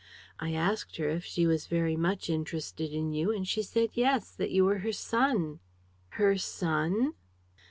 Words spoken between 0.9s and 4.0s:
her if she was very much interested in you and she said